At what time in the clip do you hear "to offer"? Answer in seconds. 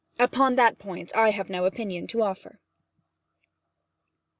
2.07-2.59